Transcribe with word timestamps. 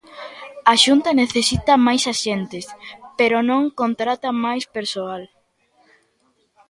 A 0.71 0.73
Xunta 0.83 1.19
necesita 1.21 1.83
máis 1.87 2.03
axentes, 2.13 2.65
pero 3.19 3.35
non 3.49 3.61
contrata 3.79 4.29
máis 4.45 4.63
persoal. 4.75 5.23